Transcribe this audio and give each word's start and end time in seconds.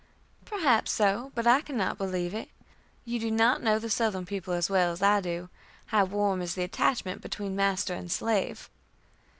"Perhaps 0.45 0.91
so, 0.91 1.31
but 1.35 1.45
I 1.45 1.61
cannot 1.61 1.99
believe 1.99 2.33
it. 2.33 2.49
You 3.05 3.19
do 3.19 3.29
not 3.29 3.61
know 3.61 3.77
the 3.77 3.87
Southern 3.87 4.25
people 4.25 4.51
as 4.55 4.67
well 4.67 4.91
as 4.91 5.03
I 5.03 5.21
do 5.21 5.47
how 5.85 6.05
warm 6.05 6.41
is 6.41 6.55
the 6.55 6.63
attachment 6.63 7.21
between 7.21 7.55
master 7.55 7.93
and 7.93 8.11
slave." 8.11 8.67